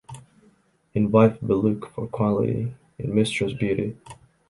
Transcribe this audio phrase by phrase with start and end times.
[0.95, 3.95] In wife we look for quality in mistress beauty.